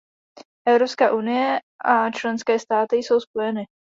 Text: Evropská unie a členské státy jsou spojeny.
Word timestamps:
Evropská 0.67 1.13
unie 1.13 1.59
a 1.85 2.11
členské 2.11 2.59
státy 2.59 2.95
jsou 2.95 3.19
spojeny. 3.19 3.65